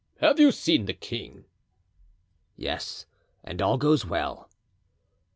[0.19, 1.45] Have you seen the king?"
[2.57, 3.05] "Yes,
[3.43, 4.49] and all goes well."